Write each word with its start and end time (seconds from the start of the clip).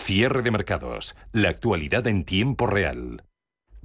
Cierre 0.00 0.42
de 0.42 0.50
mercados. 0.50 1.14
La 1.30 1.50
actualidad 1.50 2.06
en 2.06 2.24
tiempo 2.24 2.66
real. 2.66 3.22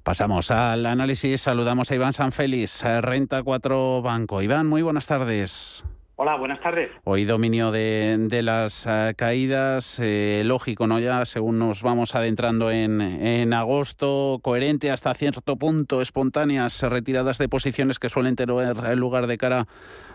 Pasamos 0.01 0.49
al 0.49 0.85
análisis. 0.85 1.41
Saludamos 1.41 1.91
a 1.91 1.95
Iván 1.95 2.13
Sanfélix, 2.13 2.83
eh, 2.83 3.01
Renta 3.01 3.43
4 3.43 4.01
Banco. 4.01 4.41
Iván, 4.41 4.65
muy 4.65 4.81
buenas 4.81 5.07
tardes. 5.07 5.83
Hola, 6.17 6.37
buenas 6.37 6.61
tardes. 6.61 6.91
Hoy 7.03 7.25
dominio 7.25 7.71
de, 7.71 8.15
de 8.17 8.41
las 8.41 8.85
uh, 8.85 9.13
caídas, 9.17 9.99
eh, 10.01 10.43
lógico, 10.45 10.87
¿no? 10.87 10.97
Ya 10.99 11.25
según 11.25 11.59
nos 11.59 11.83
vamos 11.83 12.15
adentrando 12.15 12.71
en, 12.71 13.01
en, 13.01 13.53
agosto, 13.53 14.39
coherente 14.41 14.91
hasta 14.91 15.13
cierto 15.13 15.57
punto, 15.57 16.01
espontáneas 16.01 16.81
retiradas 16.83 17.37
de 17.37 17.49
posiciones 17.49 17.99
que 17.99 18.07
suelen 18.07 18.37
tener 18.37 18.97
lugar 18.97 19.27
de 19.27 19.37
cara 19.37 19.67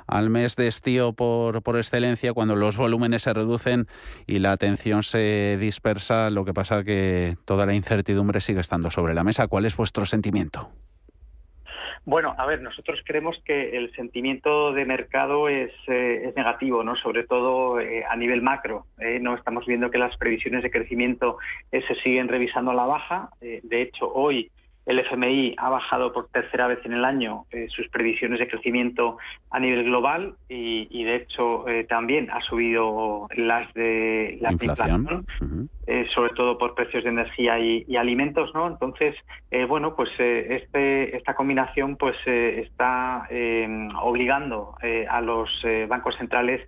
al 0.07 0.31
mes 0.31 0.57
de 0.57 0.69
estío 0.69 1.13
por, 1.13 1.63
por 1.63 1.77
excelencia, 1.77 2.33
cuando 2.33 2.57
los 2.57 2.79
volúmenes 2.79 3.25
se 3.25 3.35
reducen 3.35 3.87
y 4.27 4.39
la 4.39 4.53
atención 4.53 5.03
se 5.03 5.59
dispersa, 5.61 6.31
lo 6.31 6.47
que 6.47 6.55
pasa 6.55 6.83
que 6.83 7.37
toda 7.45 7.67
la 7.67 7.75
incertidumbre 7.75 8.41
sigue 8.41 8.61
estando 8.61 8.91
sobre 8.91 9.13
la 9.13 9.23
mesa. 9.23 9.49
¿Cuál 9.49 9.67
es 9.67 9.77
vuestro 9.77 10.07
sentimiento? 10.07 10.71
Bueno, 12.07 12.35
a 12.39 12.47
ver, 12.47 12.63
nosotros 12.63 13.01
creemos 13.05 13.37
que 13.45 13.77
el 13.77 13.93
sentimiento 13.95 14.73
de 14.73 14.85
mercado 14.87 15.49
es, 15.49 15.71
eh, 15.87 16.33
negativo, 16.35 16.83
¿no? 16.83 16.97
Sobre 16.97 17.25
todo 17.25 17.79
eh, 17.79 18.05
a 18.09 18.17
nivel 18.17 18.41
macro. 18.41 18.87
¿eh? 18.99 19.19
No 19.21 19.35
estamos 19.35 19.67
viendo 19.67 19.91
que 19.91 19.99
las 19.99 20.17
previsiones 20.17 20.63
de 20.63 20.71
crecimiento 20.71 21.39
se 21.71 21.95
siguen 22.03 22.29
revisando 22.29 22.71
a 22.71 22.75
la 22.75 22.87
baja. 22.87 23.29
de 23.41 23.83
hecho, 23.83 24.11
hoy 24.13 24.51
el 24.87 24.99
FMI 24.99 25.55
ha 25.59 25.69
bajado 25.69 26.13
por 26.13 26.29
tercera 26.29 26.67
vez 26.67 26.79
en 26.85 26.93
el 26.93 27.05
año 27.05 27.45
eh, 27.51 27.67
sus 27.69 27.89
previsiones 27.89 28.39
de 28.41 28.49
crecimiento 28.49 29.19
a 29.51 29.61
nivel 29.61 29.85
global 29.85 30.35
y, 30.49 30.89
y 30.91 31.05
de 31.05 31.17
hecho 31.17 31.69
eh, 31.69 31.85
también 31.85 32.31
ha 32.31 32.41
subido 32.41 33.29
las 33.37 33.73
de 33.75 34.39
la 34.41 34.53
inflación, 34.53 35.03
inflación 35.03 35.27
uh 35.41 35.45
-huh. 35.45 35.69
eh, 35.87 36.07
sobre 36.15 36.33
todo 36.35 36.59
por 36.59 36.75
precios 36.75 37.05
de 37.05 37.11
energía 37.11 37.59
y, 37.59 37.85
y 37.87 37.97
alimentos, 37.97 38.53
¿no? 38.55 38.67
Entonces, 38.67 39.15
bueno, 39.69 39.95
pues 39.97 40.11
este, 40.19 41.17
esta 41.17 41.35
combinación 41.35 41.97
pues 41.97 42.17
está 42.27 43.29
obligando 44.01 44.75
a 45.09 45.21
los 45.21 45.51
bancos 45.89 46.17
centrales 46.17 46.61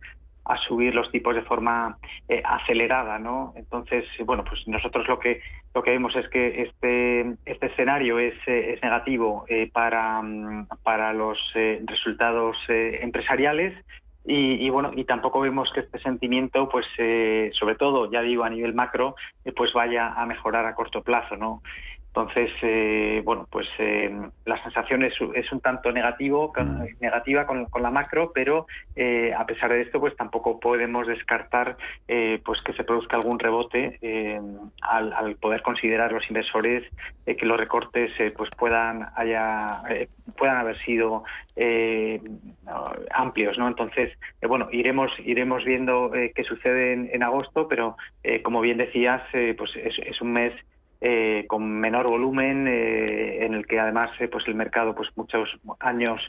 a 0.44 0.56
subir 0.58 0.94
los 0.94 1.10
tipos 1.10 1.34
de 1.34 1.42
forma 1.42 1.98
eh, 2.28 2.42
acelerada, 2.44 3.18
¿no? 3.18 3.52
Entonces, 3.56 4.04
bueno, 4.24 4.44
pues 4.44 4.66
nosotros 4.66 5.06
lo 5.08 5.18
que 5.18 5.40
lo 5.74 5.82
que 5.82 5.92
vemos 5.92 6.14
es 6.16 6.28
que 6.28 6.62
este 6.62 7.36
este 7.46 7.66
escenario 7.66 8.18
es, 8.18 8.34
eh, 8.46 8.74
es 8.74 8.82
negativo 8.82 9.44
eh, 9.48 9.70
para 9.72 10.22
para 10.82 11.12
los 11.12 11.38
resultados 11.86 12.56
empresariales 12.68 13.74
y, 14.24 14.64
y, 14.64 14.70
bueno 14.70 14.92
y 14.94 15.04
tampoco 15.04 15.40
vemos 15.40 15.70
que 15.72 15.80
este 15.80 15.98
sentimiento, 16.00 16.68
pues 16.68 16.86
sobre 17.52 17.74
todo 17.76 18.10
ya 18.10 18.22
digo 18.22 18.44
a 18.44 18.50
nivel 18.50 18.74
macro, 18.74 19.14
pues 19.56 19.72
vaya 19.72 20.12
a 20.12 20.26
mejorar 20.26 20.66
a 20.66 20.74
corto 20.74 21.02
plazo, 21.02 21.36
¿no? 21.36 21.62
Entonces, 22.14 22.50
eh, 22.60 23.22
bueno, 23.24 23.48
pues 23.50 23.66
eh, 23.78 24.14
la 24.44 24.62
sensación 24.62 25.02
es, 25.02 25.14
es, 25.34 25.50
un 25.50 25.60
tanto 25.60 25.90
negativo, 25.92 26.52
con, 26.52 26.86
negativa 27.00 27.46
con, 27.46 27.64
con, 27.64 27.82
la 27.82 27.90
macro, 27.90 28.32
pero 28.34 28.66
eh, 28.94 29.32
a 29.32 29.46
pesar 29.46 29.72
de 29.72 29.80
esto, 29.80 29.98
pues 29.98 30.14
tampoco 30.14 30.60
podemos 30.60 31.06
descartar 31.06 31.78
pues 32.44 32.60
que 32.62 32.74
se 32.74 32.84
produzca 32.84 33.16
algún 33.16 33.38
rebote 33.38 33.98
al, 34.82 35.12
al, 35.14 35.36
poder 35.36 35.62
considerar 35.62 36.12
los 36.12 36.28
inversores 36.28 36.84
que 37.24 37.46
los 37.46 37.56
recortes 37.56 38.12
pues 38.36 38.50
puedan 38.58 39.06
haya 39.16 39.82
puedan 40.36 40.58
haber 40.58 40.78
sido 40.84 41.24
amplios, 43.14 43.56
¿no? 43.56 43.68
Entonces, 43.68 44.12
bueno, 44.46 44.68
iremos 44.70 45.10
iremos 45.20 45.64
viendo 45.64 46.10
qué 46.12 46.44
sucede 46.44 46.92
en, 46.92 47.08
en 47.12 47.22
agosto, 47.22 47.66
pero 47.68 47.96
como 48.42 48.60
bien 48.60 48.76
decías, 48.76 49.22
pues 49.56 49.70
es, 49.76 49.98
es 49.98 50.20
un 50.20 50.32
mes 50.32 50.52
eh, 51.04 51.46
con 51.48 51.68
menor 51.80 52.06
volumen, 52.06 52.68
eh, 52.68 53.44
en 53.44 53.54
el 53.54 53.66
que 53.66 53.80
además 53.80 54.10
eh, 54.20 54.28
pues 54.28 54.46
el 54.46 54.54
mercado 54.54 54.94
pues 54.94 55.08
muchos 55.16 55.48
años 55.80 56.20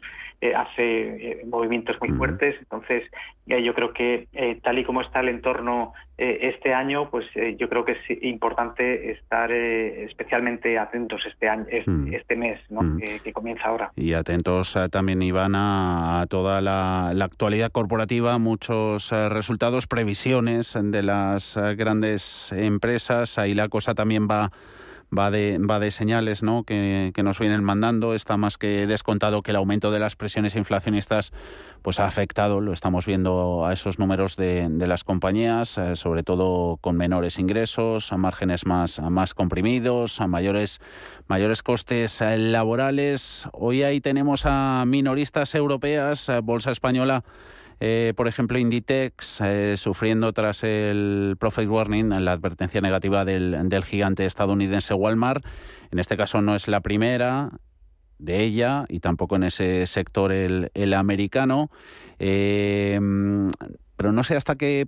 eh, 0.41 0.55
hace 0.55 1.43
movimientos 1.45 1.95
muy 2.01 2.09
fuertes. 2.09 2.55
Entonces, 2.59 3.03
yo 3.45 3.73
creo 3.75 3.93
que 3.93 4.27
tal 4.63 4.79
y 4.79 4.83
como 4.83 5.01
está 5.01 5.19
el 5.19 5.29
entorno 5.29 5.93
este 6.17 6.73
año, 6.73 7.09
pues 7.09 7.25
yo 7.57 7.67
creo 7.69 7.83
que 7.85 7.93
es 7.93 8.23
importante 8.23 9.11
estar 9.11 9.51
especialmente 9.51 10.77
atentos 10.77 11.21
este 11.25 11.49
año, 11.49 11.65
este, 11.69 11.91
mm. 11.91 12.13
este 12.13 12.35
mes 12.35 12.59
¿no? 12.69 12.81
mm. 12.81 12.99
que, 12.99 13.19
que, 13.19 13.33
comienza 13.33 13.65
ahora. 13.65 13.91
Y 13.95 14.13
atentos 14.13 14.77
también, 14.91 15.21
Iván, 15.21 15.55
a, 15.55 16.21
a 16.21 16.27
toda 16.27 16.61
la, 16.61 17.11
la, 17.13 17.25
actualidad 17.25 17.71
corporativa, 17.71 18.37
muchos 18.37 19.11
resultados, 19.11 19.87
previsiones 19.87 20.77
de 20.81 21.03
las 21.03 21.59
grandes 21.75 22.51
empresas. 22.53 23.37
Ahí 23.37 23.53
la 23.53 23.67
cosa 23.67 23.93
también 23.93 24.27
va 24.29 24.51
va 25.17 25.31
de, 25.31 25.57
va 25.59 25.79
de 25.79 25.91
señales 25.91 26.43
¿no? 26.43 26.63
que, 26.63 27.11
nos 27.23 27.39
vienen 27.39 27.63
mandando. 27.63 28.13
Está 28.13 28.37
más 28.37 28.57
que 28.57 28.87
descontado 28.87 29.41
que 29.41 29.51
el 29.51 29.57
aumento 29.57 29.91
de 29.91 29.99
las 29.99 30.15
presiones 30.15 30.55
inflacionistas 30.55 31.31
pues, 31.81 31.99
ha 31.99 32.05
afectado, 32.05 32.61
lo 32.61 32.73
estamos 32.73 33.05
viendo 33.05 33.65
a 33.65 33.73
esos 33.73 33.99
números 33.99 34.35
de, 34.35 34.67
de 34.69 34.87
las 34.87 35.03
compañías, 35.03 35.77
eh, 35.77 35.95
sobre 35.95 36.23
todo 36.23 36.77
con 36.77 36.97
menores 36.97 37.39
ingresos, 37.39 38.11
a 38.11 38.17
márgenes 38.17 38.65
más, 38.65 38.99
más 38.99 39.33
comprimidos, 39.33 40.21
a 40.21 40.27
mayores, 40.27 40.81
mayores 41.27 41.63
costes 41.63 42.21
eh, 42.21 42.37
laborales. 42.37 43.47
Hoy 43.53 43.83
ahí 43.83 44.01
tenemos 44.01 44.45
a 44.45 44.83
minoristas 44.85 45.55
europeas, 45.55 46.29
eh, 46.29 46.39
Bolsa 46.41 46.71
Española 46.71 47.23
eh, 47.85 48.13
por 48.15 48.29
ejemplo, 48.29 48.57
Inditex 48.57 49.41
eh, 49.41 49.75
sufriendo 49.75 50.31
tras 50.31 50.63
el 50.63 51.35
profit 51.37 51.67
warning, 51.67 52.11
la 52.23 52.31
advertencia 52.31 52.79
negativa 52.79 53.25
del, 53.25 53.83
gigante 53.83 54.25
estadounidense 54.25 54.93
Walmart. 54.93 55.45
En 55.91 55.99
este 55.99 56.15
caso 56.15 56.41
no 56.41 56.55
es 56.55 56.69
la 56.69 56.79
primera 56.79 57.51
de 58.19 58.41
ella 58.41 58.85
y 58.87 59.01
tampoco 59.01 59.35
en 59.35 59.43
ese 59.43 59.85
sector 59.85 60.31
el, 60.31 60.71
el 60.75 60.93
americano. 60.93 61.71
Eh, 62.19 63.01
pero 63.97 64.13
no 64.13 64.23
sé 64.23 64.37
hasta 64.37 64.55
qué 64.55 64.87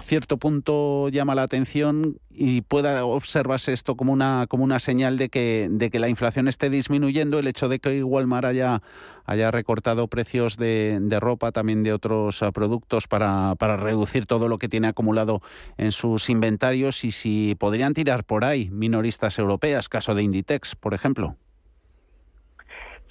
cierto 0.00 0.36
punto 0.36 1.08
llama 1.08 1.34
la 1.34 1.42
atención 1.42 2.18
y 2.30 2.62
pueda 2.62 3.04
observarse 3.04 3.72
esto 3.72 3.96
como 3.96 4.12
una 4.12 4.46
como 4.48 4.64
una 4.64 4.78
señal 4.78 5.18
de 5.18 5.28
que 5.28 5.68
de 5.70 5.90
que 5.90 5.98
la 5.98 6.08
inflación 6.08 6.48
esté 6.48 6.70
disminuyendo 6.70 7.38
el 7.38 7.46
hecho 7.46 7.68
de 7.68 7.78
que 7.78 8.02
Walmart 8.02 8.46
haya 8.46 8.82
haya 9.24 9.50
recortado 9.50 10.08
precios 10.08 10.56
de, 10.56 10.98
de 11.00 11.20
ropa 11.20 11.52
también 11.52 11.82
de 11.82 11.92
otros 11.92 12.42
uh, 12.42 12.52
productos 12.52 13.06
para, 13.06 13.54
para 13.56 13.76
reducir 13.76 14.26
todo 14.26 14.48
lo 14.48 14.58
que 14.58 14.68
tiene 14.68 14.88
acumulado 14.88 15.42
en 15.76 15.92
sus 15.92 16.28
inventarios 16.28 17.04
y 17.04 17.12
si 17.12 17.54
podrían 17.58 17.94
tirar 17.94 18.24
por 18.24 18.44
ahí 18.44 18.70
minoristas 18.70 19.38
europeas 19.38 19.88
caso 19.88 20.14
de 20.14 20.22
Inditex 20.22 20.74
por 20.74 20.94
ejemplo 20.94 21.36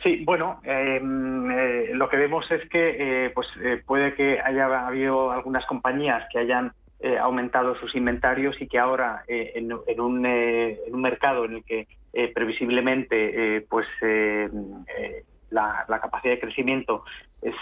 Sí, 0.04 0.24
bueno, 0.26 0.60
eh, 0.64 1.00
eh, 1.00 1.92
lo 1.94 2.10
que 2.10 2.18
vemos 2.18 2.50
es 2.52 2.68
que 2.70 3.26
eh, 3.26 3.30
pues 3.30 3.48
eh, 3.62 3.84
puede 3.86 4.16
que 4.16 4.40
haya 4.40 4.88
habido 4.88 5.32
algunas 5.32 5.66
compañías 5.66 6.28
que 6.32 6.40
hayan 6.40 6.74
aumentado 7.20 7.74
sus 7.78 7.96
inventarios 7.96 8.62
y 8.62 8.68
que 8.68 8.78
ahora 8.78 9.24
en, 9.28 9.74
un, 9.74 10.22
mercado 11.02 11.46
en 11.46 11.54
el 11.54 11.64
que 11.64 11.88
previsiblemente 12.36 13.66
pues 13.68 13.88
la, 15.50 15.84
la, 15.88 16.00
capacidad 16.00 16.36
de 16.36 16.40
crecimiento 16.40 17.04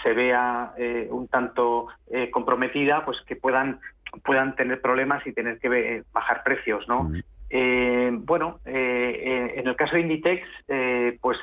se 0.02 0.12
vea 0.12 0.74
un 1.08 1.26
tanto 1.28 1.86
comprometida, 2.30 3.02
pues 3.06 3.16
que 3.26 3.34
puedan 3.34 3.80
puedan 4.22 4.54
tener 4.56 4.82
problemas 4.82 5.26
y 5.26 5.32
tener 5.32 5.58
que 5.58 6.02
bajar 6.12 6.42
precios, 6.42 6.86
¿no? 6.86 7.04
Mm. 7.04 7.22
Eh, 7.52 8.10
bueno, 8.12 8.60
eh, 8.64 9.54
en 9.56 9.66
el 9.66 9.74
caso 9.74 9.96
de 9.96 10.02
Inditex, 10.02 10.46
eh, 10.68 11.18
pues 11.20 11.36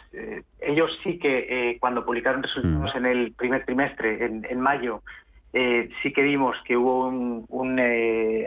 ellos 0.62 0.90
sí 1.04 1.20
que 1.20 1.78
cuando 1.82 2.06
publicaron 2.06 2.42
resultados 2.42 2.96
mm. 2.96 2.98
en 2.98 3.06
el 3.06 3.34
primer 3.34 3.66
trimestre, 3.66 4.26
en, 4.26 4.48
en 4.50 4.62
mayo, 4.62 5.02
sí 5.52 6.14
que 6.14 6.22
vimos 6.22 6.56
que 6.66 6.78
hubo 6.78 7.08
un, 7.08 7.80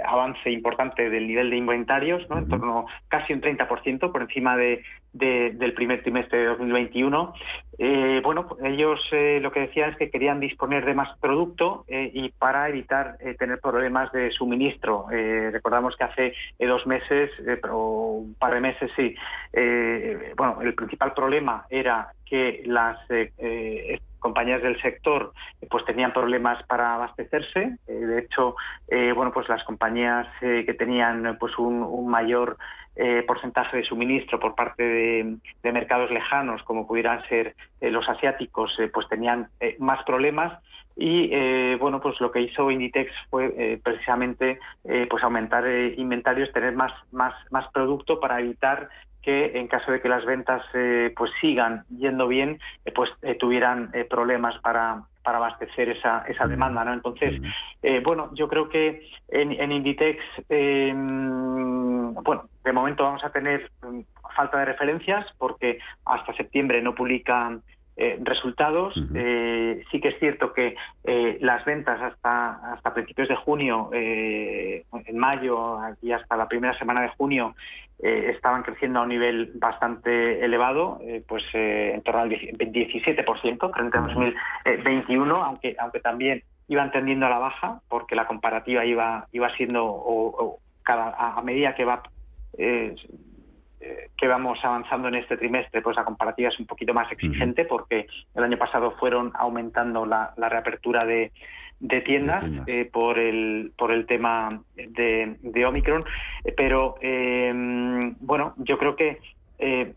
avance 0.06 0.50
importante 0.50 1.10
del 1.10 1.26
nivel 1.26 1.50
de 1.50 1.56
inventarios, 1.56 2.28
¿no? 2.30 2.38
en 2.38 2.48
torno 2.48 2.86
casi 3.08 3.32
un 3.32 3.40
30% 3.40 4.12
por 4.12 4.22
encima 4.22 4.56
de, 4.56 4.82
del 5.12 5.72
primer 5.74 6.02
trimestre 6.02 6.38
de 6.38 6.46
2021. 6.46 7.34
Eh, 7.78 8.20
bueno, 8.22 8.56
ellos 8.62 9.00
eh, 9.10 9.38
lo 9.40 9.50
que 9.50 9.60
decían 9.60 9.90
es 9.90 9.96
que 9.96 10.10
querían 10.10 10.38
disponer 10.38 10.84
de 10.84 10.94
más 10.94 11.16
producto 11.18 11.84
eh, 11.88 12.10
y 12.12 12.28
para 12.30 12.68
evitar 12.68 13.16
tener 13.38 13.58
problemas 13.60 14.12
de 14.12 14.30
suministro. 14.30 15.06
recordamos 15.08 15.96
que 15.96 16.04
hace 16.04 16.34
dos 16.58 16.86
meses, 16.86 17.30
o 17.70 18.18
un 18.24 18.34
par 18.34 18.54
de 18.54 18.60
meses, 18.60 18.90
sí, 18.94 19.14
bueno, 20.36 20.60
el 20.62 20.74
principal 20.74 21.14
problema 21.14 21.66
era 21.70 22.12
que 22.26 22.62
las 22.66 22.98
compañías 24.18 24.62
del 24.62 24.80
sector 24.82 25.32
pues 25.70 25.84
tenían 25.86 26.12
problemas 26.12 26.62
para 26.64 26.94
abastecerse. 26.94 27.78
de 27.86 28.18
hecho, 28.18 28.54
bueno, 29.14 29.32
pues 29.32 29.48
las 29.48 29.64
compañías 29.64 30.26
que 30.40 30.74
tenían 30.74 31.36
pues 31.40 31.58
un 31.58 32.08
mayor 32.08 32.58
eh, 32.96 33.22
porcentaje 33.26 33.78
de 33.78 33.84
suministro 33.84 34.40
por 34.40 34.54
parte 34.54 34.82
de, 34.82 35.72
mercados 35.72 36.10
lejanos, 36.10 36.62
como 36.64 36.86
pudieran 36.88 37.26
ser 37.28 37.54
eh, 37.80 37.90
los 37.90 38.08
asiáticos, 38.08 38.76
eh, 38.80 38.90
pues 38.92 39.08
tenían 39.08 39.48
más 39.78 40.02
problemas. 40.04 40.60
Y 40.96 41.30
bueno, 41.76 42.00
pues 42.00 42.20
lo 42.20 42.30
que 42.30 42.42
hizo 42.42 42.70
Inditex 42.70 43.10
fue 43.30 43.80
precisamente 43.82 44.58
pues 45.08 45.24
aumentar 45.24 45.66
inventarios, 45.96 46.52
tener 46.52 46.74
más, 46.74 46.92
más, 47.10 47.32
más 47.50 47.66
producto 47.72 48.20
para 48.20 48.38
evitar 48.40 48.90
que 49.22 49.58
en 49.58 49.66
caso 49.66 49.92
de 49.92 50.02
que 50.02 50.10
las 50.10 50.26
ventas 50.26 50.62
pues 51.16 51.30
sigan 51.40 51.84
yendo 51.88 52.28
bien, 52.28 52.58
pues 52.94 53.08
tuvieran 53.38 53.90
problemas 54.10 54.58
para, 54.58 55.04
para 55.22 55.38
abastecer 55.38 55.88
esa, 55.88 56.22
esa 56.28 56.46
demanda. 56.46 56.84
¿no? 56.84 56.92
Entonces, 56.92 57.40
bueno, 58.02 58.28
yo 58.34 58.48
creo 58.48 58.68
que 58.68 59.08
en, 59.28 59.52
en 59.52 59.72
Inditex, 59.72 60.22
bueno, 62.22 62.44
de 62.70 62.74
momento 62.74 63.02
vamos 63.02 63.24
a 63.24 63.30
tener 63.30 63.68
mm, 63.82 64.00
falta 64.36 64.58
de 64.60 64.64
referencias 64.66 65.26
porque 65.38 65.80
hasta 66.04 66.32
septiembre 66.34 66.80
no 66.80 66.94
publican 66.94 67.62
eh, 67.96 68.16
resultados. 68.22 68.94
Eh, 69.12 69.82
sí 69.90 70.00
que 70.00 70.08
es 70.10 70.18
cierto 70.20 70.52
que 70.52 70.76
eh, 71.02 71.36
las 71.40 71.64
ventas 71.64 72.00
hasta, 72.00 72.72
hasta 72.72 72.94
principios 72.94 73.28
de 73.28 73.34
junio, 73.34 73.90
en 73.92 75.18
mayo 75.18 75.78
y 76.00 76.12
hasta 76.12 76.36
la 76.36 76.46
primera 76.46 76.78
semana 76.78 77.02
de 77.02 77.08
junio, 77.08 77.56
estaban 77.98 78.62
creciendo 78.62 79.00
a 79.00 79.02
un 79.02 79.10
nivel 79.10 79.50
bastante 79.56 80.42
elevado, 80.42 81.00
pues 81.26 81.44
en 81.52 82.00
torno 82.02 82.22
al 82.22 82.30
17% 82.30 83.72
frente 83.74 83.98
a 83.98 84.00
2021, 84.00 85.44
aunque, 85.44 85.76
aunque 85.78 86.00
también 86.00 86.42
iban 86.68 86.90
tendiendo 86.92 87.26
a 87.26 87.30
la 87.30 87.38
baja 87.38 87.82
porque 87.88 88.14
la 88.14 88.26
comparativa 88.26 88.86
iba, 88.86 89.26
iba 89.32 89.54
siendo 89.56 90.56
cada, 90.82 91.14
a 91.36 91.42
medida 91.42 91.74
que 91.74 91.84
va 91.84 92.02
eh, 92.56 92.94
que 94.14 94.28
vamos 94.28 94.58
avanzando 94.62 95.08
en 95.08 95.14
este 95.14 95.38
trimestre, 95.38 95.80
pues 95.80 95.96
la 95.96 96.04
comparativa 96.04 96.50
es 96.50 96.60
un 96.60 96.66
poquito 96.66 96.92
más 96.92 97.10
exigente 97.10 97.64
porque 97.64 98.06
el 98.34 98.44
año 98.44 98.58
pasado 98.58 98.90
fueron 98.98 99.32
aumentando 99.34 100.04
la, 100.04 100.34
reapertura 100.36 101.06
de, 101.06 101.32
tiendas, 102.04 102.44
eh, 102.66 102.84
por 102.84 103.18
el 103.18 103.72
por 103.78 103.90
el 103.90 104.04
tema 104.04 104.62
de, 104.76 105.64
Omicron, 105.64 106.04
eh, 106.44 106.52
pero 106.54 106.96
bueno, 108.20 108.52
yo 108.58 108.76
creo 108.76 108.96
que 108.96 109.18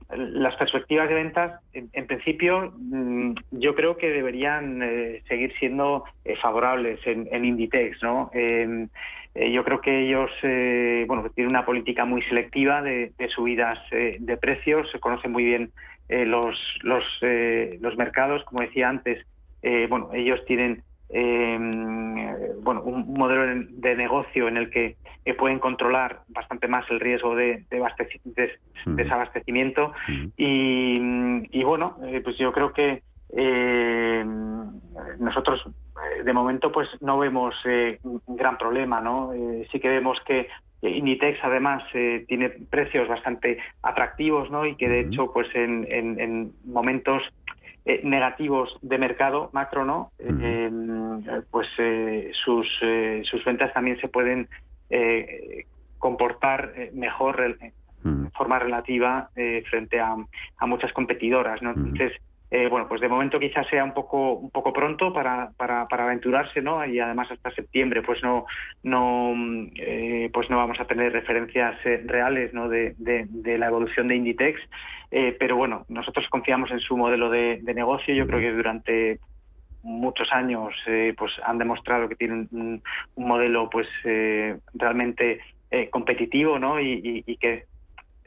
las 0.09 0.55
perspectivas 0.57 1.07
de 1.07 1.15
ventas, 1.15 1.61
en, 1.73 2.07
principio, 2.07 2.73
mm, 2.77 3.35
yo 3.51 3.75
creo 3.75 3.97
que 3.97 4.09
deberían 4.09 4.79
seguir 5.27 5.53
siendo 5.57 6.03
favorables 6.41 6.99
en, 7.05 7.45
Inditex, 7.45 8.03
¿no? 8.03 8.29
Eh, 9.35 9.51
yo 9.51 9.63
creo 9.63 9.81
que 9.81 10.05
ellos 10.05 10.29
eh, 10.43 11.05
bueno, 11.07 11.27
tienen 11.33 11.49
una 11.49 11.65
política 11.65 12.05
muy 12.05 12.21
selectiva 12.23 12.81
de, 12.81 13.11
subidas 13.33 13.79
eh, 13.91 14.17
de 14.19 14.37
precios, 14.37 14.89
se 14.91 14.99
conocen 14.99 15.31
muy 15.31 15.43
bien 15.43 15.71
los, 16.09 16.55
los, 16.83 17.03
los, 17.79 17.97
mercados, 17.97 18.43
como 18.43 18.61
decía 18.61 18.87
antes, 18.87 19.25
bueno, 19.89 20.11
ellos 20.13 20.39
tienen 20.45 20.83
bueno, 21.09 22.81
un 22.83 23.13
modelo 23.13 23.65
de 23.69 23.95
negocio 23.95 24.47
en 24.47 24.57
el 24.57 24.69
que 24.69 24.95
pueden 25.37 25.59
controlar 25.59 26.21
bastante 26.27 26.67
más 26.67 26.89
el 26.89 26.99
riesgo 26.99 27.35
de, 27.35 27.65
desabastecimiento 28.85 29.93
y, 30.37 30.99
y, 31.51 31.63
bueno, 31.63 31.97
pues 32.23 32.37
yo 32.37 32.51
creo 32.51 32.73
que 32.73 33.01
nosotros 35.19 35.61
eh, 35.65 36.23
de 36.23 36.33
momento 36.33 36.71
pues 36.71 36.87
no 37.01 37.17
vemos 37.17 37.55
eh, 37.65 37.99
un 38.03 38.21
gran 38.27 38.57
problema, 38.57 39.01
¿no? 39.01 39.33
Eh, 39.33 39.67
sí 39.71 39.79
que 39.79 39.89
vemos 39.89 40.17
que 40.25 40.47
Inditex 40.81 41.39
además 41.43 41.81
tiene 42.27 42.49
precios 42.49 43.07
bastante 43.07 43.57
atractivos, 43.83 44.51
¿no? 44.51 44.65
Y 44.65 44.75
que 44.75 44.89
de 44.89 44.99
hecho 45.01 45.31
pues 45.31 45.47
en, 45.55 46.51
momentos 46.65 47.23
negativos 47.85 48.77
de 48.81 48.97
mercado 48.97 49.49
macro, 49.51 49.83
¿no? 49.83 50.11
pues 51.51 51.67
sus, 52.43 52.67
sus 53.23 53.45
ventas 53.45 53.73
también 53.73 53.99
se 53.99 54.07
pueden 54.07 54.47
comportar 55.99 56.73
mejor 56.93 57.57
de 57.57 58.29
forma 58.31 58.59
relativa 58.59 59.29
frente 59.69 59.99
a, 59.99 60.15
a, 60.57 60.65
muchas 60.65 60.93
competidoras, 60.93 61.61
¿no? 61.61 61.71
Entonces 61.71 62.13
eh, 62.55 62.67
bueno, 62.67 62.87
pues 62.87 63.01
de 63.01 63.07
momento 63.07 63.39
quizás 63.39 63.65
sea 63.67 63.83
un 63.83 63.95
poco 63.95 64.33
un 64.33 64.51
poco 64.51 64.71
pronto 64.71 65.11
para, 65.11 65.49
para, 65.57 65.87
aventurarse, 65.89 66.61
¿no? 66.61 66.85
Y 66.85 66.99
además 66.99 67.31
hasta 67.31 67.49
septiembre, 67.49 68.03
pues 68.03 68.21
no 68.21 68.45
no 68.83 69.33
eh, 69.75 70.29
pues 70.31 70.51
no 70.51 70.57
vamos 70.57 70.79
a 70.79 70.85
tener 70.85 71.11
referencias 71.13 71.83
eh, 71.83 72.03
reales. 72.05 72.51
De, 72.53 72.93
de, 73.27 73.57
la 73.57 73.67
evolución 73.67 74.07
de 74.07 74.15
Inditex, 74.15 74.61
pero 75.39 75.55
bueno, 75.55 75.85
nosotros 75.89 76.27
confiamos 76.29 76.69
en 76.69 76.79
su 76.79 76.95
modelo 76.95 77.31
de, 77.31 77.59
negocio. 77.73 78.13
Yo 78.13 78.27
creo 78.27 78.39
que 78.39 78.51
durante 78.51 79.19
muchos 79.81 80.31
años 80.31 80.75
pues 81.17 81.31
han 81.43 81.57
demostrado 81.57 82.07
que 82.07 82.15
tienen 82.15 82.47
un, 82.51 82.83
modelo 83.15 83.69
pues 83.69 83.87
realmente 84.75 85.39
competitivo, 85.89 86.59
no 86.59 86.79
y, 86.79 87.23
que 87.39 87.65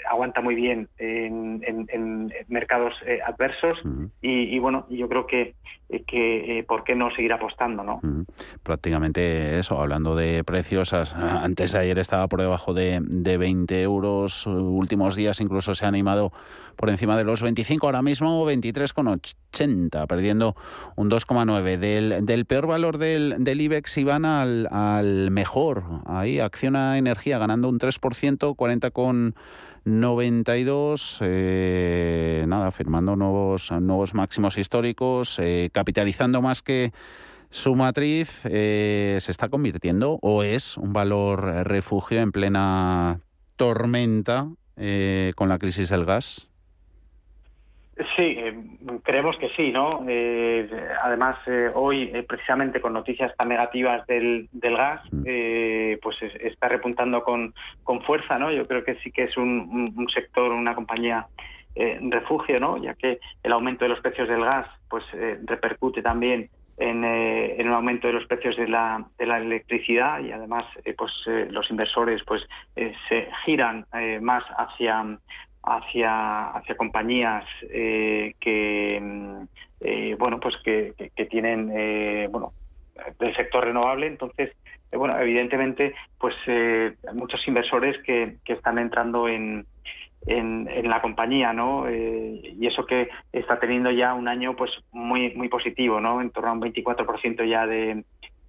aguanta 0.08 0.40
muy 0.40 0.54
bien 0.54 0.88
en, 0.98 2.32
mercados 2.48 2.94
eh, 3.06 3.20
adversos. 3.24 3.78
Y, 4.20 4.58
bueno, 4.58 4.86
yo 4.90 5.08
creo 5.08 5.26
que, 5.26 5.54
que 6.06 6.58
eh, 6.58 6.64
por 6.64 6.84
qué 6.84 6.94
no 6.94 7.10
seguir 7.14 7.32
apostando, 7.32 7.84
¿no? 7.84 8.00
Prácticamente 8.62 9.58
eso, 9.58 9.80
hablando 9.80 10.16
de 10.16 10.42
precios, 10.44 10.92
antes 11.14 11.72
de 11.72 11.78
ayer 11.78 11.98
estaba 11.98 12.26
por 12.28 12.40
debajo 12.40 12.74
de, 12.74 13.00
de 13.02 13.36
20 13.36 13.82
euros, 13.82 14.46
últimos 14.46 15.16
días 15.16 15.40
incluso 15.40 15.74
se 15.74 15.84
ha 15.84 15.88
animado 15.88 16.32
por 16.76 16.90
encima 16.90 17.16
de 17.16 17.24
los 17.24 17.42
25, 17.42 17.86
ahora 17.86 18.02
mismo 18.02 18.46
23,80, 18.50 20.06
perdiendo 20.06 20.56
un 20.96 21.10
2,9. 21.10 21.78
Del, 21.78 22.26
del 22.26 22.44
peor 22.44 22.66
valor 22.66 22.98
del, 22.98 23.36
del 23.38 23.60
IBEX 23.60 23.98
iban 23.98 24.24
al, 24.24 24.68
al 24.70 25.30
mejor, 25.30 25.84
ahí 26.06 26.40
Acciona 26.40 26.98
Energía 26.98 27.38
ganando 27.38 27.68
un 27.68 27.78
3%, 27.78 28.56
40 28.56 28.90
con 28.90 29.34
92, 29.86 31.18
eh, 31.22 32.44
nada, 32.48 32.72
firmando 32.72 33.14
nuevos, 33.14 33.70
nuevos 33.70 34.14
máximos 34.14 34.58
históricos, 34.58 35.38
eh, 35.38 35.70
capitalizando 35.76 36.40
más 36.40 36.62
que 36.62 36.90
su 37.50 37.74
matriz, 37.74 38.46
eh, 38.46 39.18
se 39.20 39.30
está 39.30 39.50
convirtiendo 39.50 40.18
o 40.22 40.42
es 40.42 40.78
un 40.78 40.94
valor 40.94 41.44
refugio 41.66 42.20
en 42.20 42.32
plena 42.32 43.20
tormenta 43.56 44.48
con 45.36 45.48
la 45.48 45.58
crisis 45.58 45.90
del 45.90 46.04
gas. 46.04 46.48
Sí, 47.96 48.36
eh, 48.36 48.54
creemos 49.04 49.38
que 49.38 49.48
sí, 49.56 49.72
¿no? 49.72 50.04
Eh, 50.06 50.68
además, 51.02 51.38
eh, 51.46 51.70
hoy, 51.72 52.12
precisamente 52.28 52.78
con 52.78 52.92
noticias 52.92 53.34
tan 53.38 53.48
negativas 53.48 54.06
del, 54.06 54.50
gas, 54.52 55.00
mm. 55.10 55.24
pues 56.02 56.16
está 56.40 56.68
repuntando 56.68 57.22
con, 57.22 57.54
con, 57.84 58.02
fuerza, 58.02 58.38
¿no? 58.38 58.52
Yo 58.52 58.66
creo 58.66 58.84
que 58.84 58.96
sí 58.96 59.10
que 59.10 59.24
es 59.24 59.36
un, 59.38 60.06
sector, 60.12 60.52
una 60.52 60.74
compañía 60.74 61.26
refugio, 62.10 62.60
¿no? 62.60 62.76
Ya 62.76 62.92
que 62.94 63.18
el 63.42 63.52
aumento 63.52 63.86
de 63.86 63.90
los 63.90 64.00
precios 64.00 64.28
del 64.28 64.44
gas, 64.44 64.66
pues 64.88 65.04
repercute 65.44 66.02
también 66.02 66.48
en, 66.78 67.04
en, 67.04 67.68
un 67.68 67.74
aumento 67.74 68.06
de 68.06 68.12
los 68.12 68.26
precios 68.26 68.56
de 68.56 68.68
la, 68.68 69.04
de 69.18 69.26
la 69.26 69.38
electricidad 69.38 70.20
y 70.20 70.32
además, 70.32 70.64
pues 70.96 71.12
los 71.50 71.70
inversores, 71.70 72.22
pues 72.24 72.42
se 72.74 73.28
giran 73.44 73.86
más 74.20 74.44
hacia 74.58 75.18
hacia, 75.66 76.50
hacia 76.50 76.76
compañías 76.76 77.44
eh, 77.68 78.34
que 78.40 79.00
mm, 79.02 79.42
eh, 79.80 80.16
bueno 80.18 80.40
pues 80.40 80.54
que, 80.64 80.94
tienen 81.28 81.70
eh, 81.74 82.28
bueno 82.30 82.52
del 83.18 83.34
sector 83.36 83.64
renovable. 83.64 84.06
Entonces 84.06 84.52
bueno 84.92 85.18
evidentemente 85.18 85.94
pues 86.18 86.34
muchos 87.12 87.46
inversores 87.46 88.00
que, 88.04 88.36
están 88.46 88.78
entrando 88.78 89.28
en, 89.28 89.66
en, 90.26 90.66
la 90.88 91.00
compañía 91.00 91.52
no 91.52 91.90
y 91.90 92.66
eso 92.66 92.84
que 92.84 93.08
está 93.32 93.58
teniendo 93.58 93.90
ya 93.90 94.14
un 94.14 94.28
año 94.28 94.54
pues 94.56 94.70
muy 94.92 95.34
muy 95.34 95.48
positivo 95.48 96.00
no 96.00 96.20
en 96.20 96.30
torno 96.30 96.50
a 96.50 96.52
un 96.52 96.60
24% 96.60 97.48
ya 97.48 97.66
de 97.66 98.04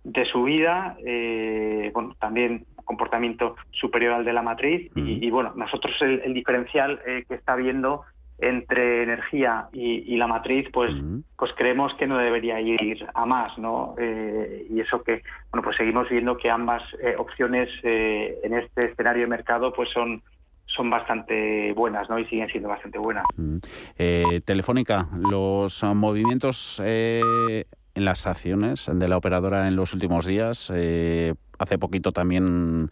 de 0.07 0.25
subida, 0.25 0.95
eh, 1.05 1.91
bueno, 1.93 2.15
también 2.19 2.65
comportamiento 2.85 3.57
superior 3.71 4.13
al 4.13 4.25
de 4.25 4.31
la 4.31 4.41
matriz. 4.41 4.89
Y, 4.95 5.29
bueno, 5.29 5.51
nosotros 5.57 5.93
el, 5.99 6.33
diferencial 6.33 7.01
eh, 7.05 7.25
que 7.27 7.35
está 7.35 7.53
habiendo 7.53 8.03
entre 8.39 9.03
energía 9.03 9.67
y, 9.73 10.15
la 10.15 10.27
matriz, 10.27 10.69
pues, 10.71 10.93
pues 11.35 11.51
creemos 11.57 11.93
que 11.95 12.07
no 12.07 12.17
debería 12.17 12.61
ir 12.61 13.05
a 13.13 13.25
más, 13.25 13.57
¿no? 13.57 13.95
Eh, 13.99 14.67
y 14.69 14.79
eso 14.79 15.03
que, 15.03 15.23
bueno, 15.51 15.63
pues 15.63 15.75
seguimos 15.75 16.07
viendo 16.07 16.37
que 16.37 16.49
ambas 16.49 16.83
opciones 17.17 17.69
en 17.83 18.53
este 18.53 18.85
escenario 18.85 19.23
de 19.23 19.27
mercado, 19.27 19.73
pues 19.73 19.89
son 19.89 20.21
son 20.67 20.89
bastante 20.89 21.73
buenas, 21.73 22.09
¿no? 22.09 22.19
Y 22.19 22.25
siguen 22.25 22.47
siendo 22.49 22.69
bastante 22.69 22.99
buenas. 22.99 23.25
Telefónica, 24.45 25.07
los 25.29 25.83
movimientos 25.83 26.81
en 27.97 28.05
las 28.05 28.27
acciones 28.27 28.89
de 28.93 29.07
la 29.07 29.17
operadora 29.17 29.67
en 29.67 29.75
los 29.75 29.93
últimos 29.93 30.27
días. 30.27 30.71
Eh, 30.73 31.33
hace 31.57 31.77
poquito 31.77 32.11
también 32.11 32.91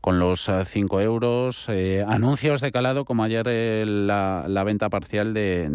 con 0.00 0.18
los 0.18 0.50
5 0.64 1.00
eh, 1.00 1.04
euros. 1.04 1.68
Eh, 1.68 2.04
anuncios 2.06 2.60
de 2.60 2.72
calado, 2.72 3.04
como 3.04 3.24
ayer 3.24 3.46
la, 3.86 4.44
la, 4.48 4.64
venta 4.64 4.90
parcial 4.90 5.34
de, 5.34 5.68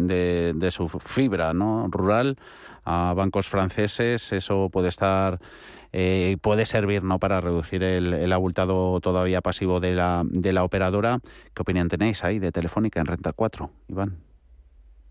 de, 0.54 0.70
su 0.70 0.88
fibra 0.88 1.52
¿no? 1.54 1.88
rural 1.90 2.36
a 2.84 3.12
bancos 3.14 3.48
franceses. 3.48 4.32
Eso 4.32 4.68
puede 4.70 4.88
estar. 4.88 5.40
puede 6.40 6.66
servir 6.66 7.02
¿no? 7.02 7.18
para 7.18 7.40
reducir 7.40 7.82
el, 7.82 8.12
el, 8.12 8.32
abultado 8.32 9.00
todavía 9.00 9.40
pasivo 9.40 9.80
de 9.80 9.94
la, 9.94 10.22
de 10.24 10.52
la 10.52 10.64
operadora. 10.64 11.18
¿Qué 11.54 11.62
opinión 11.62 11.88
tenéis 11.88 12.24
ahí 12.24 12.38
de 12.38 12.52
Telefónica 12.52 13.00
en 13.00 13.06
Renta 13.06 13.32
4, 13.32 13.70
Iván? 13.88 14.29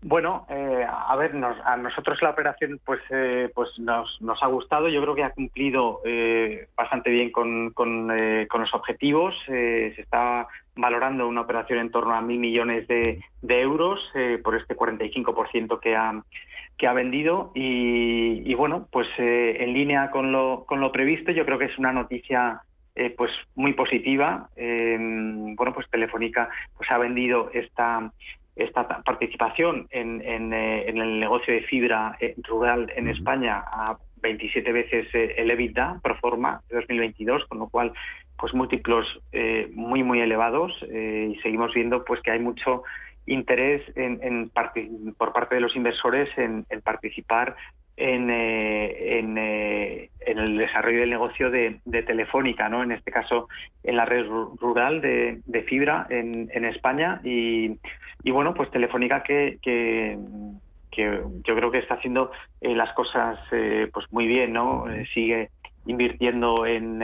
Bueno, 0.02 0.46
eh, 0.48 0.86
a 0.88 1.14
ver, 1.16 1.32
a 1.36 1.76
nosotros 1.76 2.22
la 2.22 2.30
operación 2.30 2.80
pues, 2.86 3.00
eh, 3.10 3.50
pues 3.54 3.78
nos, 3.78 4.18
ha 4.40 4.46
gustado. 4.46 4.88
Yo 4.88 5.02
creo 5.02 5.14
que 5.14 5.24
ha 5.24 5.32
cumplido 5.32 6.00
eh, 6.06 6.68
bastante 6.74 7.10
bien 7.10 7.30
con, 7.30 7.74
los 7.76 8.74
objetivos. 8.74 9.34
se 9.46 9.88
está 9.88 10.46
valorando 10.74 11.28
una 11.28 11.42
operación 11.42 11.80
en 11.80 11.90
torno 11.90 12.14
a 12.14 12.22
mil 12.22 12.38
millones 12.38 12.88
de, 12.88 13.20
euros 13.42 14.00
por 14.42 14.56
este 14.56 14.74
45% 14.74 15.80
que 15.80 15.94
ha, 15.96 16.92
vendido. 16.94 17.52
Y, 17.54 18.54
bueno, 18.54 18.88
pues 18.90 19.06
en 19.18 19.74
línea 19.74 20.10
con 20.10 20.32
lo, 20.32 20.64
con 20.66 20.80
lo 20.80 20.92
previsto, 20.92 21.30
yo 21.30 21.44
creo 21.44 21.58
que 21.58 21.66
es 21.66 21.78
una 21.78 21.92
noticia 21.92 22.62
pues 23.18 23.30
muy 23.54 23.74
positiva. 23.74 24.48
bueno, 24.56 25.74
pues 25.74 25.90
Telefónica 25.90 26.48
pues 26.78 26.90
ha 26.90 26.96
vendido 26.96 27.50
esta 27.52 28.10
esta 28.60 28.86
participación 29.02 29.88
en, 29.90 30.52
eh, 30.52 30.84
el 30.86 31.18
negocio 31.18 31.54
de 31.54 31.62
fibra 31.62 32.16
eh, 32.20 32.34
rural 32.44 32.92
en 32.94 33.08
España 33.08 33.64
a 33.66 33.96
27 34.22 34.72
veces 34.72 35.06
eh, 35.14 35.34
el 35.38 35.50
EBITDA 35.50 36.00
pro 36.02 36.14
forma 36.16 36.60
de 36.68 36.76
2022, 36.76 37.46
con 37.46 37.58
lo 37.58 37.68
cual 37.68 37.92
pues 38.38 38.54
múltiplos 38.54 39.06
muy 39.74 40.02
muy 40.02 40.20
elevados 40.20 40.72
y 40.82 41.34
seguimos 41.42 41.74
viendo 41.74 42.04
pues 42.06 42.22
que 42.22 42.30
hay 42.30 42.38
mucho 42.38 42.84
interés 43.26 43.82
en, 43.96 44.50
por 45.18 45.34
parte 45.34 45.56
de 45.56 45.60
los 45.60 45.76
inversores 45.76 46.30
en, 46.38 46.64
participar 46.82 47.54
en, 47.96 48.30
el 50.26 50.56
desarrollo 50.58 51.00
del 51.00 51.10
negocio 51.10 51.50
de, 51.50 51.80
Telefónica, 52.06 52.68
¿no? 52.68 52.82
En 52.82 52.92
este 52.92 53.10
caso, 53.10 53.48
en 53.82 53.96
la 53.96 54.04
red 54.04 54.26
rural 54.26 55.00
de, 55.00 55.64
fibra 55.68 56.06
en, 56.10 56.64
España 56.64 57.20
y 57.24 57.78
bueno, 58.24 58.54
pues 58.54 58.70
Telefónica 58.70 59.22
que, 59.22 59.58
que, 59.62 60.18
yo 61.44 61.56
creo 61.56 61.70
que 61.70 61.78
está 61.78 61.94
haciendo 61.94 62.30
eh, 62.60 62.74
las 62.74 62.92
cosas 62.94 63.38
eh, 63.52 63.88
pues 63.92 64.06
muy 64.12 64.26
bien, 64.26 64.52
¿no? 64.52 64.88
Eh, 64.90 65.06
sigue 65.14 65.50
invirtiendo 65.86 66.66
en, 66.66 67.02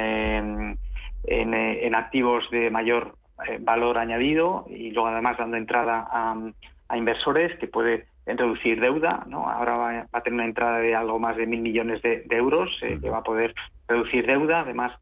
en, 1.25 1.95
activos 1.95 2.49
de 2.51 2.71
mayor 2.71 3.17
valor 3.61 3.99
añadido 3.99 4.67
y 4.69 4.91
luego 4.91 5.09
además 5.09 5.39
dando 5.39 5.57
entrada 5.57 6.07
a, 6.11 6.97
inversores 6.97 7.59
que 7.59 7.67
puede 7.67 8.07
reducir 8.27 8.81
deuda, 8.81 9.25
¿no? 9.29 9.49
Ahora 9.49 9.77
va, 9.77 10.07
a 10.13 10.21
tener 10.23 10.35
una 10.35 10.45
entrada 10.47 10.79
de 10.79 10.95
algo 10.95 11.19
más 11.19 11.37
de 11.37 11.47
mil 11.47 11.61
millones 11.61 12.03
de, 12.03 12.23
de 12.23 12.37
euros 12.37 12.71
que 12.81 13.11
va 13.11 13.19
a 13.19 13.23
poder 13.23 13.55
reducir 13.89 14.27
deuda, 14.27 14.61
además 14.61 14.93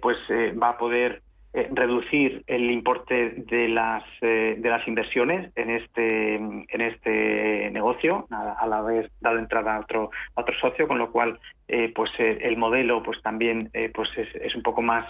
pues 0.00 0.16
va 0.60 0.70
a 0.70 0.78
poder 0.78 1.22
eh, 1.56 1.70
reducir 1.72 2.44
el 2.48 2.70
importe 2.70 3.30
de 3.30 3.68
las 3.68 4.04
eh, 4.20 4.56
de 4.58 4.68
las 4.68 4.86
inversiones 4.86 5.50
en 5.56 5.70
este 5.70 6.34
en 6.34 6.80
este 6.82 7.70
negocio 7.70 8.26
al 8.28 8.70
haber 8.74 9.10
dado 9.22 9.38
entrada 9.38 9.76
a 9.76 9.80
otro 9.80 10.10
otro 10.34 10.54
socio 10.60 10.86
con 10.86 10.98
lo 10.98 11.10
cual 11.10 11.38
eh, 11.66 11.90
pues 11.94 12.10
el 12.18 12.58
modelo 12.58 13.02
pues 13.02 13.22
también 13.22 13.70
pues 13.94 14.10
es, 14.18 14.54
un 14.54 14.62
poco 14.62 14.82
más 14.82 15.06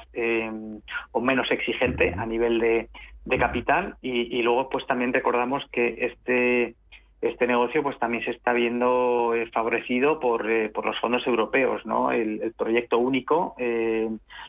o 1.10 1.20
menos 1.20 1.50
exigente 1.50 2.14
a 2.16 2.24
nivel 2.24 2.60
de, 2.60 2.90
de 3.24 3.38
capital. 3.38 3.96
Y, 4.00 4.38
y, 4.38 4.42
luego 4.42 4.70
pues 4.70 4.86
también 4.86 5.12
recordamos 5.12 5.64
que 5.72 5.96
este 5.98 6.76
este 7.20 7.46
negocio 7.46 7.82
pues 7.82 7.98
también 7.98 8.24
se 8.24 8.30
está 8.32 8.52
viendo 8.52 9.34
eh, 9.34 9.46
favorecido 9.52 10.20
por, 10.20 10.50
eh, 10.50 10.68
por 10.68 10.84
los 10.84 10.98
fondos 11.00 11.26
europeos, 11.26 11.84
¿no? 11.86 12.12
El, 12.12 12.52
proyecto 12.56 12.98
único, 12.98 13.54
eh, 13.58 14.08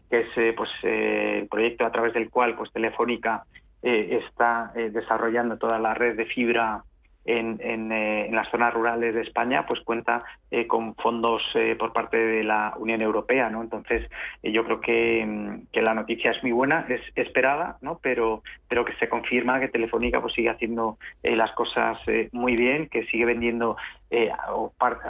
que 0.10 0.20
es 0.20 0.56
pues 0.56 0.70
el 0.84 1.48
proyecto 1.48 1.86
a 1.86 1.92
través 1.92 2.14
del 2.14 2.30
cual 2.30 2.56
pues 2.56 2.72
Telefónica 2.72 3.46
está 3.82 4.74
desarrollando 4.76 5.58
toda 5.58 5.80
la 5.80 5.94
red 5.94 6.18
de 6.18 6.26
fibra 6.26 6.84
en, 7.28 7.92
eh, 7.92 8.26
en, 8.28 8.36
las 8.36 8.50
zonas 8.50 8.74
rurales 8.74 9.14
de 9.14 9.22
España, 9.22 9.66
pues 9.68 9.82
cuenta 9.82 10.24
eh, 10.50 10.66
con 10.66 10.96
fondos 10.96 11.44
eh, 11.56 11.76
por 11.78 11.92
parte 11.92 12.18
de 12.18 12.44
la 12.44 12.74
Unión 12.78 13.02
Europea, 13.02 13.50
¿no? 13.50 13.62
Entonces, 13.62 14.10
yo 14.42 14.64
creo 14.64 14.80
que, 14.80 15.26
mm, 15.26 15.68
que, 15.74 15.82
la 15.82 15.94
noticia 15.94 16.32
es 16.32 16.42
muy 16.42 16.54
buena, 16.54 16.86
es 16.90 17.02
esperada, 17.16 17.78
¿no? 17.82 18.00
Pero, 18.02 18.44
pero 18.70 18.86
que 18.86 18.94
se 18.96 19.10
confirma 19.10 19.60
que 19.60 19.68
Telefónica 19.68 20.22
pues 20.22 20.34
sigue 20.34 20.50
haciendo 20.50 20.98
las 21.24 21.52
cosas 21.52 21.98
muy 22.32 22.56
bien, 22.56 22.88
que 22.88 23.06
sigue 23.08 23.26
vendiendo 23.26 23.76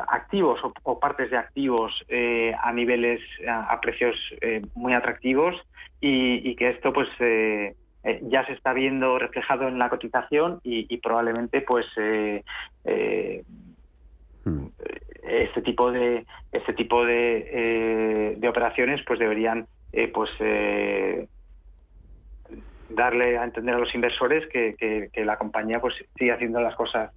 activos 0.10 0.60
o, 0.84 1.00
partes 1.00 1.30
de 1.30 1.38
activos 1.38 2.06
a 2.62 2.72
niveles, 2.74 3.22
a, 3.48 3.80
precios 3.80 4.16
muy 4.76 4.94
atractivos 4.94 5.56
y, 6.02 6.56
que 6.56 6.70
esto 6.70 6.92
pues 6.94 7.10
eh, 8.08 8.22
ya 8.24 8.46
se 8.46 8.54
está 8.54 8.72
viendo 8.72 9.20
reflejado 9.20 9.68
en 9.68 9.78
la 9.78 9.90
cotización 9.90 10.62
y, 10.64 10.96
probablemente 11.00 11.60
pues 11.60 11.86
eh, 11.98 12.42
eh, 12.86 13.44
hmm. 14.46 14.68
este 15.24 15.62
tipo 15.62 15.92
de 15.92 16.26
este 16.54 16.72
tipo 16.72 17.04
de, 17.04 18.38
de 18.38 18.48
operaciones 18.48 19.02
pues 19.06 19.20
deberían 19.20 19.68
pues 20.14 20.30
darle 22.90 23.38
a 23.38 23.44
entender 23.44 23.76
a 23.76 23.80
los 23.80 23.94
inversores 23.94 24.48
que, 24.48 25.10
que, 25.12 25.26
la 25.26 25.38
compañía 25.38 25.82
pues 25.82 25.96
sigue 26.18 26.32
haciendo 26.32 26.62
las 26.62 26.76
cosas 26.76 27.12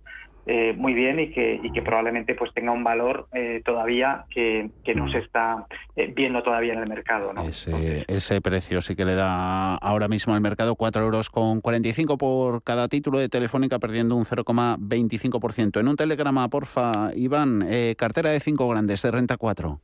eh, 0.47 0.75
muy 0.77 0.95
bien 0.95 1.21
y 1.21 1.31
que, 1.31 1.61
y 1.63 1.71
que 1.71 1.83
probablemente 1.83 2.35
pues 2.35 2.53
tenga 2.55 2.73
un 2.73 2.83
valor 2.83 3.29
eh, 3.33 3.63
todavía 3.65 4.25
que, 4.31 4.71
que, 4.85 4.95
no 4.95 5.11
se 5.11 5.19
está 5.19 5.67
eh, 5.97 6.13
viendo 6.15 6.43
todavía 6.43 6.73
en 6.73 6.81
el 6.81 6.89
mercado. 6.89 7.33
Ese, 7.47 8.05
ese, 8.09 8.41
precio 8.41 8.81
sí 8.81 8.97
que 8.97 9.05
le 9.05 9.15
da 9.15 9.75
ahora 9.77 10.09
mismo 10.09 10.35
al 10.35 10.41
mercado 10.41 10.75
4 10.77 11.03
euros 11.03 11.31
con 11.31 11.61
45 11.61 12.17
por 12.19 12.63
cada 12.63 12.89
título 12.89 13.19
de 13.19 13.29
Telefónica, 13.29 13.79
perdiendo 13.79 14.17
un 14.17 14.25
0,25%. 14.25 15.79
En 15.79 15.89
un 15.89 15.97
telegrama, 15.97 16.49
porfa, 16.49 17.11
Iván, 17.15 17.67
cartera 17.97 18.31
de 18.31 18.41
5 18.41 18.69
grandes, 18.69 19.03
de 19.03 19.11
renta 19.11 19.37
4. 19.37 19.81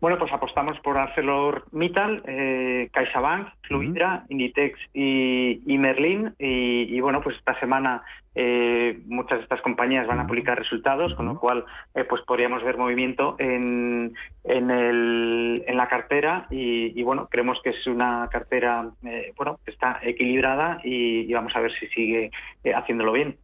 Bueno, 0.00 0.16
pues 0.16 0.32
apostamos 0.32 0.78
por 0.80 0.96
ArcelorMittal, 0.96 2.22
eh, 2.26 2.88
CaixaBank, 2.92 3.48
Fluidra, 3.62 4.24
Inditex 4.28 4.78
y, 4.94 5.60
Merlin. 5.66 6.34
Y, 6.38 7.00
bueno, 7.00 7.20
pues 7.20 7.36
esta 7.36 7.58
semana 7.58 8.02
eh, 8.36 9.00
muchas 9.06 9.38
de 9.38 9.42
estas 9.42 9.60
compañías 9.60 10.06
van 10.06 10.20
a 10.20 10.26
publicar 10.28 10.56
resultados, 10.56 11.14
con 11.14 11.26
lo 11.26 11.40
cual 11.40 11.64
eh, 11.96 12.04
pues 12.04 12.22
podríamos 12.22 12.62
ver 12.62 12.78
movimiento 12.78 13.34
en, 13.40 14.14
en, 14.44 15.76
la 15.76 15.88
cartera. 15.88 16.46
Y, 16.48 17.02
bueno, 17.02 17.26
creemos 17.28 17.60
que 17.64 17.70
es 17.70 17.86
una 17.88 18.28
cartera 18.30 18.90
eh, 19.04 19.32
bueno 19.36 19.58
está 19.66 19.98
equilibrada 20.02 20.80
y, 20.84 21.32
vamos 21.32 21.56
a 21.56 21.60
ver 21.60 21.72
si 21.72 21.88
sigue 21.88 22.30
haciéndolo 22.72 23.10
bien. 23.12 23.36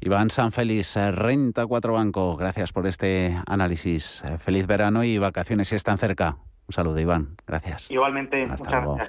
Iván 0.00 0.30
San 0.30 0.52
Félix, 0.52 0.96
eh, 0.96 1.10
Renta 1.12 1.66
4 1.66 1.92
Banco, 1.92 2.36
gracias 2.36 2.72
por 2.72 2.86
este 2.86 3.36
análisis. 3.46 4.22
Eh, 4.24 4.38
feliz 4.38 4.66
verano 4.66 5.04
y 5.04 5.18
vacaciones 5.18 5.68
si 5.68 5.76
están 5.76 5.98
cerca. 5.98 6.36
Un 6.66 6.72
saludo, 6.72 6.98
Iván. 6.98 7.36
Gracias. 7.46 7.90
Igualmente, 7.90 8.46
muchas 8.46 8.66
gracias. 8.66 8.96